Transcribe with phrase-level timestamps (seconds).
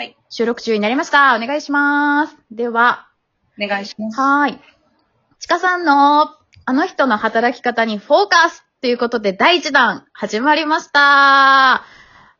[0.00, 0.16] はい。
[0.30, 1.36] 収録中になりました。
[1.36, 2.36] お願いします。
[2.50, 3.10] では、
[3.62, 4.18] お願いします。
[4.18, 4.58] はーい。
[5.38, 6.22] ちかさんの、
[6.64, 11.84] あの人の働き方にフォーカスということで、第1弾、始まりました。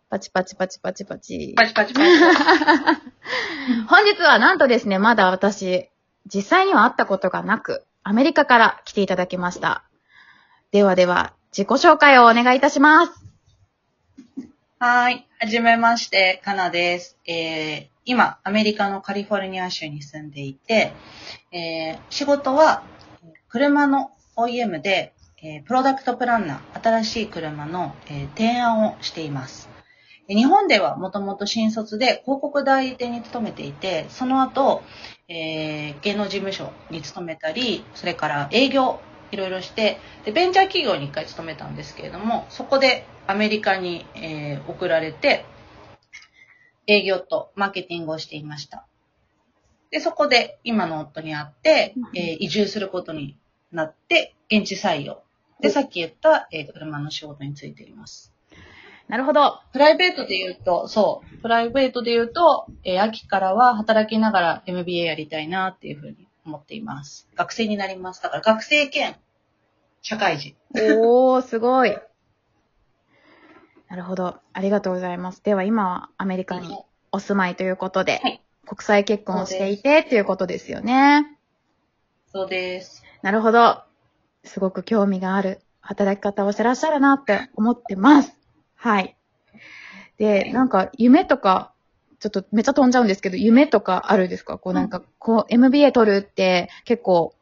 [0.09, 1.53] パチパチパチパチパチ。
[1.55, 2.07] パチパチパチ。
[3.87, 5.91] 本日はなんとですね、まだ私、
[6.35, 9.85] 実際には会ったことがなく、アメリカから来ていただきました。
[10.73, 13.20] ではでは、自己紹介をお願いいたします。
[14.83, 15.27] はい。
[15.39, 17.19] はじめまして、かなです。
[17.27, 20.95] えー、今、アメリカのカリフォルニア州に住んでいて、
[21.53, 22.83] えー、仕事は、
[23.51, 25.13] 車の OEM で、
[25.43, 29.69] えー、プロダクトプランナー、新しい車の、えー提案をしています。
[30.29, 34.83] 日本ではもともと新卒で広告代理店に勤めていて、その後、
[35.29, 38.99] えー芸能事務所に勤めたり、それから営業、
[39.31, 45.45] いろいろして、で、ベンチャー企業に一回勤めたんですけれども、そこでアメリカに、えー送られて、
[46.87, 48.87] 営業とマーケティングをしていました。
[49.91, 53.37] で、そこで今の夫に会って、えー移住することに
[53.73, 55.23] なって、現地採用。
[55.61, 58.33] で、さっき言った、えー車の仕事についています。
[59.09, 59.61] なるほど。
[59.73, 67.29] プライベートで言うと、そう、プライベートで言うと、えー秋からは働きながら MBA やりたいなっていうふうに思っています。
[67.37, 68.23] 学生になります。
[68.23, 69.17] だから学生兼
[70.03, 70.55] 社会人。
[70.99, 71.97] おー、すごい。
[73.91, 74.39] なるほど。
[74.53, 75.43] ありがとうございます。
[75.45, 76.79] では今はアメリカに
[77.13, 81.27] お住まいということで、はい国際結婚をしていてっていうことですよね。
[82.33, 83.03] そうです。
[83.21, 83.83] なるほど。
[84.45, 88.37] すごく興味がある働き方をしてらっしゃるなって思ってます。
[88.77, 89.17] はい。
[90.19, 91.73] で、なんか夢とか、
[92.21, 94.57] ちょっとめっちゃ飛んじゃうんですけど、夢とかあるんですか？
[94.57, 97.35] こうなんか、こう MBA 取るって結構、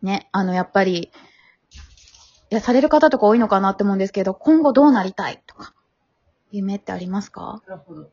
[0.00, 1.10] ね、あのやっぱり、い
[2.50, 5.74] や、される方とか多いのかなって思うんですけど、今後どうなりたいとか、
[6.52, 7.62] 夢ってありますか？
[7.66, 8.08] なるほど。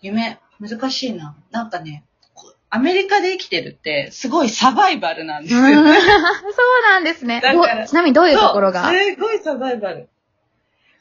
[0.00, 1.36] 夢、難しいな。
[1.50, 2.04] なんかね、
[2.70, 5.68] アメリカで生きてるって、すごいサバイバルなんですよね。
[5.76, 5.82] そう
[6.88, 7.40] なんですね。
[7.86, 8.90] ちなみにどういうところが？
[8.90, 10.08] すごいサバイバル。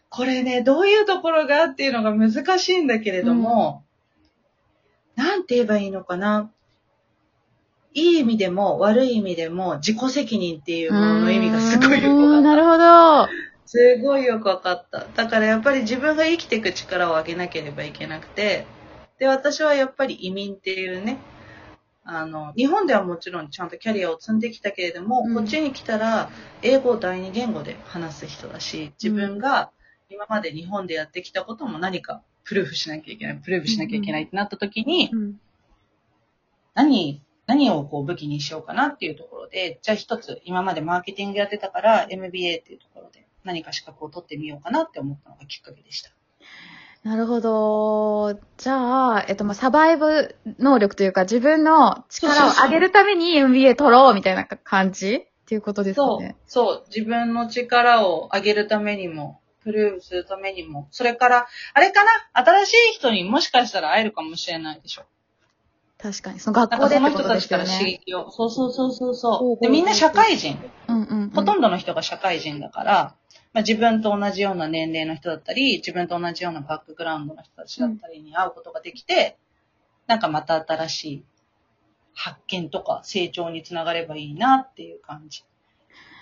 [0.10, 3.84] これね、どういうところがっていうのが難しいんだけれども、
[5.16, 6.52] なんて言えばいいのかな？
[7.94, 12.78] いい意味でも悪い意味でも自己責任っていうものの意味がすごいよくわかっなるほど。
[12.78, 13.30] た。
[13.66, 15.06] すごいよくわかった。
[15.16, 18.66] だからやっぱり自分が生きていく力を上げなければいけなくて、
[19.20, 21.18] で、私はやっぱり移民っていうね、
[22.04, 26.30] あの、日本ではもちろんちゃんとキャリアを積んできたけれども、うんこっちに来たら
[26.62, 29.72] 英語を第二言語で話す人だし、自分が
[30.10, 35.40] 今まで日本でやってきたことも何かプルーフしなきゃいけない、プルーフしなきゃいけないってなった時に、うん
[36.76, 46.12] 何、何をこう武器にしようかなっていうところで、じゃあ一つ今までマーケティングやってたから MBA っていうところで何か資格を取ってみようかなって思ったのがきっかけでした。
[47.04, 48.40] なるほど。
[48.58, 62.10] じゃあ、えっと、まあ、サバイブ能力というか、自分の力を上げるために MBA 取ろうみたいな感じっていうことですかそうね。、そう、自分の力を上げるためにも、プルーブするためにも、それから、あれかな？
[62.34, 65.04] 新しい人にもしかしたら会えるかもしれないでしょ。
[66.04, 66.40] 確かに。
[66.42, 67.66] その学校でってこと人たちから。
[67.66, 68.30] 刺激を。
[68.30, 69.64] そうそうそうそうそう。
[69.64, 70.60] で、みんな社会人。
[70.90, 71.30] うんうん、うん。
[71.30, 73.16] ほとんどの人が社会人だから、
[73.54, 79.38] まあ、自分と同じような年齢の人だったり、自分と同じようなバックグラウンドの人たちだったりに会うことができて、
[80.08, 81.24] なんかまた新しい
[82.14, 85.46] 発見とか成長につながればいいなっていう感じ。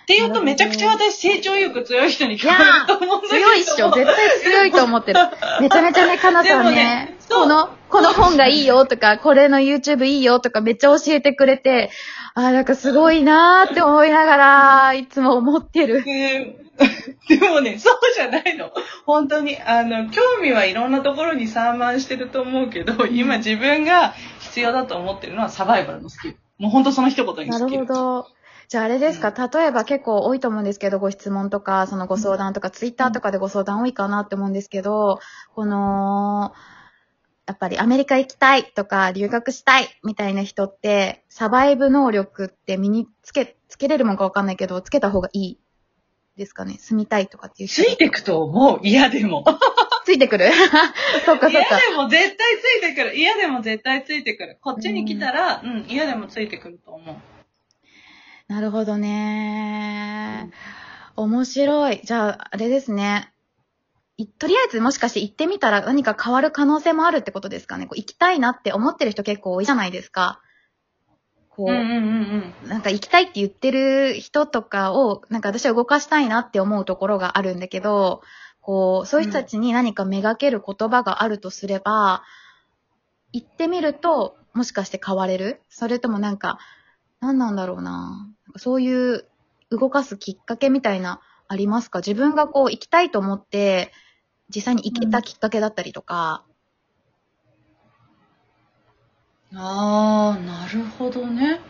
[0.02, 3.46] っていうとめちゃくちゃ私成長欲強い人に聞こえると思うんだけど。
[3.46, 3.90] 強いっしょ。
[3.92, 5.20] 絶対強いと思ってる。
[5.60, 11.90] めちゃめちゃね、かなさんでもねねそうこの、この本がいいよとか、 これの YouTube いいよとかめっちゃ教えてくれて、
[12.34, 16.02] あーなんかすごいなーって思いながら、いつも思ってる。
[16.04, 16.58] で
[17.28, 18.70] でもね、そうじゃないの。
[19.04, 26.36] 本当に、あの、興味はいろんなところに散漫してると思うけど、今自分が必要だと思ってるのはサバイバルのスキル。
[26.58, 27.86] もう本当その一言になる尽きる。
[27.86, 28.26] ほど。
[28.68, 35.18] じゃああれですか、例えば結構多いと思うんですけど、ご質問とか、そのご相談とか、ツイッターとかでご相談多いかなって思うんですけど、
[35.54, 36.54] この、
[37.46, 45.58] やっぱりアメリカ行きたいとか、留学したいみたいな人って、サバイブ能力って身につけ、つけれるもんかわかんないけど、つけた方がいい
[46.36, 46.76] ですかね？
[46.78, 47.92] 住みたいとかっていうつ人。
[47.92, 48.80] いてくと思う？
[48.84, 49.44] 嫌でも。
[50.04, 50.50] ついてくる？
[51.26, 51.78] そっかそ嫌っか。
[51.90, 53.16] でも絶対ついてくる。
[53.16, 54.58] 嫌でも絶対ついてくる。
[54.60, 57.16] こっちに来たら、うん、嫌でもついてくると思う。
[58.48, 60.50] なるほどね。
[61.16, 62.00] 面白い。
[62.04, 63.31] じゃあ、あれですね。
[64.22, 67.86] いとりあえずもしかして行ってみたら何か変わる可能性もあるってことですかね？
[67.86, 70.40] こう行きたいなって思ってる人結構多いじゃないですか。
[71.48, 72.68] こう、うんうんうんうん。
[72.68, 78.22] なんか行きたいって言ってる人とかを、なんか私は動かしたいなって思うところがあるんだけど、
[78.62, 82.22] こう、そういう人たちに何かめがける言葉があるとすれば、
[83.32, 85.60] 言ってみると、もしかして変われる？
[85.68, 86.58] それともなんか、
[87.20, 87.92] 何なんだろうな？
[88.46, 89.26] なんかそういう
[89.70, 91.98] 動かすきっかけみたいな、ありますか？
[91.98, 93.92] 自分がこう行きたいと思って、
[94.54, 96.44] 実際に行けたきっかけだったりとか。
[99.54, 101.60] あー、なるほどね。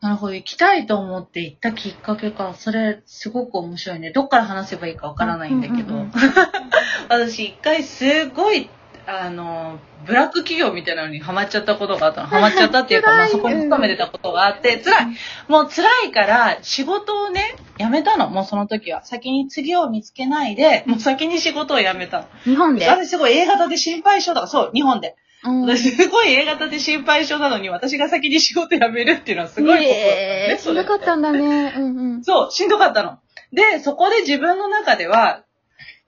[0.00, 0.34] なるほど。
[0.34, 2.54] 行きたいと思って行ったきっかけか。
[2.54, 4.10] それ、すごく面白いね。
[4.10, 5.94] どっから話せばいいかわからないんだけど。
[5.94, 6.12] うんうんうん
[7.08, 8.68] 私、一回すごい、
[9.06, 12.26] あの、ブラック企業みたいなのにハマっちゃったことがあったの。
[12.28, 15.06] ハマっちゃったっていうか、まあそこに勤めてたことがあって、辛い。
[15.48, 18.28] もう辛いから、仕事をね、辞めたの。
[18.30, 19.04] もうその時は。
[19.04, 22.24] 先に次を見つけないで、もう先に仕事を辞めたの。
[22.44, 22.86] 日本で？
[22.88, 25.16] 私すごい A 型で心配性だから、そう、日本で。
[25.44, 30.48] うん私すごい A 型で心配性なのに、私が先に仕事辞めるっていうのはすごいことだったのね。
[30.50, 31.74] えーしんどかったんだね。
[31.76, 32.24] うんうん。
[32.24, 33.18] そう、しんどかったの。
[33.52, 35.42] で、そこで自分の中では、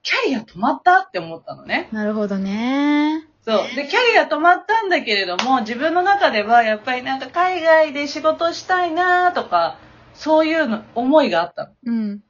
[0.06, 1.88] キャリア止まったって思ったのね。
[1.90, 3.26] なるほどね。
[3.44, 3.74] そう。
[3.74, 9.80] で、キャリア止まったんだけれども、自分の中では、やっぱりなんか海外で仕事したいなとか、
[10.14, 11.70] そういうの、思いがあったの。
[11.86, 12.22] うん。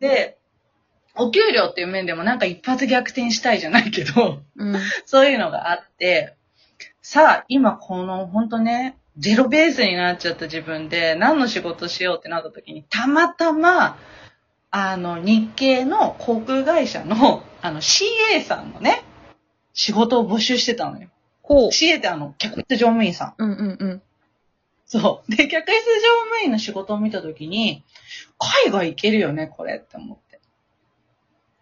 [0.00, 0.38] で、
[1.14, 4.80] お給料っていう面でもなんか一発逆転したいじゃないけど、うん。
[5.04, 6.34] そういうのがあって、
[7.02, 13.98] さあ、今この、ほんとね、ゼロベースになっちゃった自分で、何の仕事しようってなった時に、たまたま、
[14.72, 19.04] あの、日系の航空会社の、 あの、CA さんのね、
[19.74, 21.08] 仕事を募集してたのよ。
[21.42, 21.68] ほう。
[21.68, 23.34] CA ってあの、客室乗務員さん。
[23.36, 24.02] うんうんうん。
[24.86, 25.30] そう。
[25.30, 27.84] で、客室乗務員の仕事を見た時に、
[28.38, 30.40] 海外行けるよね、これって思って。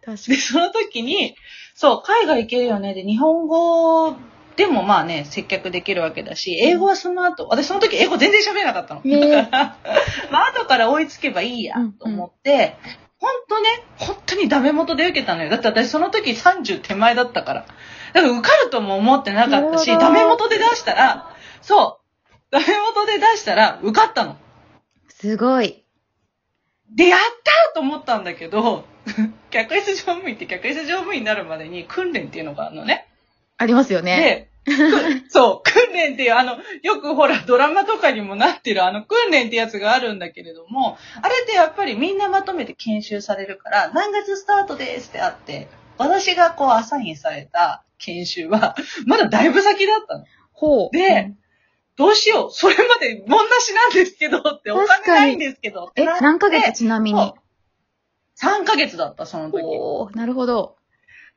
[0.01, 0.37] で、確かに。
[0.37, 1.35] その時に、
[1.75, 2.93] そう、海外行けるよね。
[2.93, 4.15] で、日本語
[4.55, 9.01] でもまあね、接客できるわけだし、英語はその後、私その時英語全然喋れなかったの。
[9.01, 9.77] だから、
[10.31, 12.75] まあ後から追いつけばいいやと思って、
[13.21, 15.51] ほんとね、本当にダメ元で受けたのよ。
[15.51, 17.65] だって私その時30手前だったから。
[18.13, 21.29] だから受かるとも思ってなかったし、ダメ元で出したら、
[21.61, 22.01] そ
[22.31, 24.37] う、ダメ元で出したら受かったの。
[25.07, 25.85] すごい。
[26.89, 28.85] で、やったーと思ったんだけど、
[29.51, 33.07] 客室乗務員って客室乗務員になるまでに訓練っていうのがあるのね。
[33.57, 34.50] ありますよね。
[35.29, 45.67] そう、訓練っていう、あの、よくほら、ドラマとかにもなってる、あの、訓練ってやつがあるんだけれども、あれってやっぱりみんなまとめて研修されるから、何月スタートですってあって、
[45.97, 48.75] 私がこう、アサインされた研修は、
[49.05, 50.25] まだだいぶ先だったの。
[50.53, 50.95] ほう。
[50.95, 51.33] で
[51.97, 57.33] どうしよう、それまでもんなしなんですけどって、お金ないんですけどってえ、何ヶ月ちなみに
[58.39, 59.61] ？3ヶ月だった、その時。
[59.63, 60.77] おーなるほど。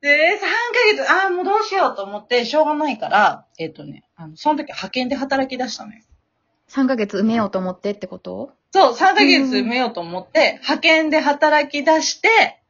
[0.05, 6.03] で、3ヶ月、ああ、もうどうしようと思って、しょうがないから、えっ、とね、あの、その時派遣で働き出したのよ。
[6.69, 8.53] 3ヶ月埋めようと思ってってこと？
[8.71, 12.61] そう、3ヶ月埋めようと思って、派遣で働き出して、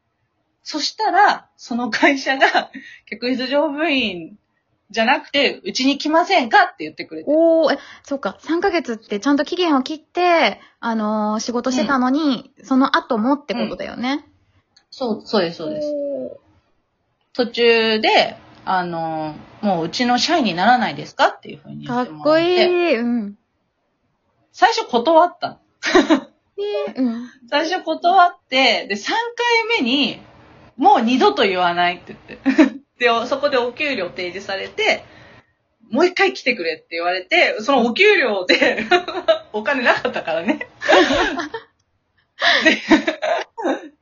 [0.62, 2.70] そしたら、その会社が、
[3.10, 4.38] 客室乗務員
[4.90, 7.26] じゃなくて、うちに来ませんかって言ってくれて。
[7.28, 8.38] おー、え、そうか。
[8.42, 14.24] 3ヶ月ってちゃんと期限を切って、あのー仕事してたのに、その後もってことだよね。
[14.92, 16.43] そう、そうです、そうです。
[17.38, 22.46] お途中で、あの、もううちの社員にならないですかっていうふうにーかって言っもらって。
[22.46, 22.96] こいい。
[22.96, 23.38] うん。
[24.52, 25.58] 最初断った。
[27.50, 29.16] 最初断って、で、3回
[29.80, 30.20] 目に、
[30.76, 32.74] もう二度と言わないって言って。
[32.98, 35.04] で、おそこでお給料提示されて、
[35.90, 38.86] もう一回来てくれって言われて、そのお給料で、
[39.52, 40.68] お金なかったからね。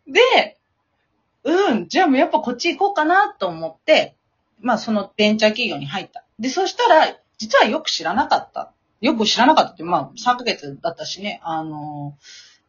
[0.07, 0.59] で、で、
[1.45, 4.17] うん、じゃあもうやっぱこっち行こうかなと思って、
[4.61, 6.25] まあそのベンチャー企業に入った。
[6.39, 8.73] で、そしたら、実はよく知らなかった。
[9.01, 12.17] よく知らなかったって、まあ3ヶ月だったしね、あの、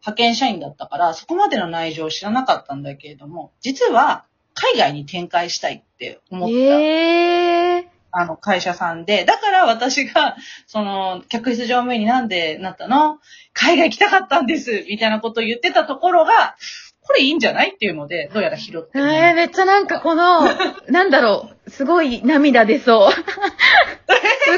[0.01, 10.35] 派遣社員だったから、そこまでの内情を知らなかったんだけれども、実は海外に展開したいって思った、ええあの会社さんで、だから私が、
[10.67, 13.19] その、客室乗務員になんでなったの？
[13.53, 14.85] 海外行きたかったんです。
[14.87, 16.55] みたいなことを言ってたところが、
[17.05, 17.71] これいいんじゃない？
[17.71, 20.41] っていうので、どうやら拾ってえー、めっちゃなんかこの、
[20.87, 23.11] なんだろう、すごい涙出そう。
[23.13, 24.57] すごい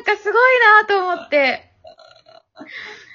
[0.00, 1.70] んかすごいなと思って。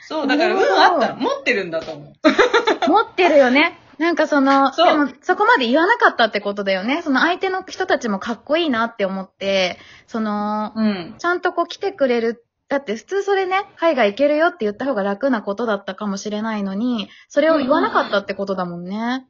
[0.07, 2.13] そう、だから運あったら持ってるんだと思う。
[2.89, 3.79] 持ってるよね。
[3.99, 7.01] なんかその、そうでもそこまで言わなかったってことだよね。
[7.03, 9.77] その相手の人たちもかっこいいなって思って、
[10.07, 11.15] その、うん。
[11.19, 12.43] ちゃんとこう来てくれる。
[12.73, 19.27] だって普通それね、海外行けるよって言った方が楽なことだったかもしれないのに、それを言わなかったってことだもんね。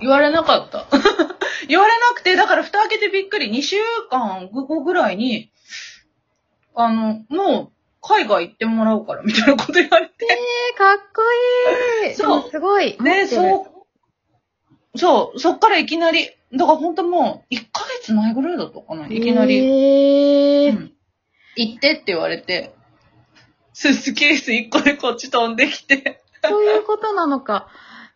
[0.00, 0.86] 言われなかった。
[1.68, 3.50] 言われなくて、だから蓋開けてびっくり。
[3.50, 3.76] 2週
[4.08, 5.52] 間後ぐらいに、
[6.74, 10.14] あの、もう海外行ってもらうから、みたいなこと言われて。
[10.24, 11.22] えー、かっこ
[12.06, 12.14] いい。
[12.14, 12.96] そうすごい。
[12.98, 13.84] 持で、ってるそ
[14.94, 19.06] う、そう、そっからいきなり、だから本当もう、1ヶ月前ぐらいだったかな。
[19.06, 20.70] いきなり、へー。
[20.70, 20.97] うん
[21.56, 22.74] 行ってって言われて、
[23.72, 26.22] スーツケース1個でこっち飛んできて。
[26.42, 27.68] そういうことなのか。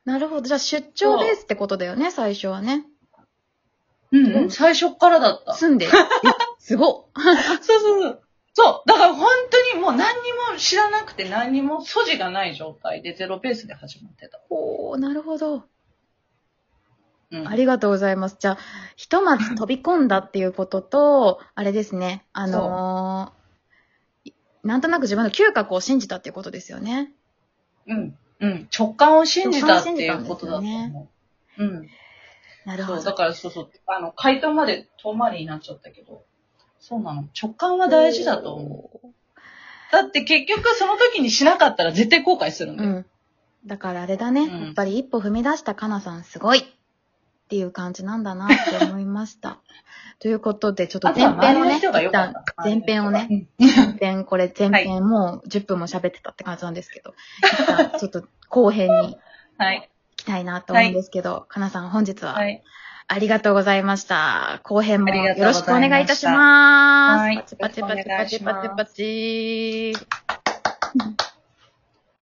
[0.05, 0.43] なるほど。
[0.43, 2.85] じゃあ出張ベースってことだよね、最初はね。
[4.12, 5.55] うん、最初っからだった。
[5.55, 5.87] 住んで。
[5.87, 5.89] え
[6.59, 7.05] すごっ。
[7.62, 8.23] そうそうそう。
[8.55, 8.89] そう。
[8.89, 14.41] だから本当にもう何にも知らなくて何にも素地がない状態でゼロベースで始まってた。
[14.51, 15.65] おー、なるほど。
[17.33, 17.49] うん。
[17.49, 18.37] ありがとうございます。
[18.39, 18.59] じゃあ、
[18.97, 27.12] ひとまず飛び込んだっていうことと、あれですね、あのーいなんとなく自分の嗅覚を信じたっていうことですよね。
[27.87, 28.19] うん。
[28.41, 28.69] うん。
[28.77, 31.09] 直感を信じたっていうことだと思
[31.59, 31.62] う。
[31.62, 31.89] うん。
[32.65, 33.03] なるほど。
[33.03, 33.71] だからそうそう。
[33.87, 36.25] あの、回答まで遠回りになっちゃったけど。
[36.79, 37.29] そうなの。
[37.41, 39.09] 直感は大事だと思う。
[39.91, 42.91] だって結局その時にしなかったら絶対後悔するんだよ。
[42.91, 43.07] うん。
[43.67, 46.65] だからあれだね、うんやっぱり一歩踏み出したかなさんすごい
[47.52, 49.59] っていう感じなんだなって思いました。
[50.21, 51.82] ということで、ちょっと前編をね、
[52.64, 53.28] 前編をね、
[53.59, 59.18] うん前編、これ 前編もう10分も喋ってたって感じなんですけど、一旦ちょっと後編に
[59.59, 59.80] はい。
[59.80, 62.62] 行きたいなと思うんですけど、かなさん本日ははい。
[63.06, 64.61] ありがとうございました。
[64.62, 67.21] 後編もよろしくお願いいたします。
[67.21, 69.92] はいパチパチパチパチパチパチ。